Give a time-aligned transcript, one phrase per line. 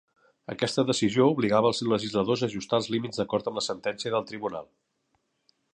[0.51, 4.71] Aquesta decisió obligava els legisladors a ajustar els límits d'acord amb la sentència del Tribunal.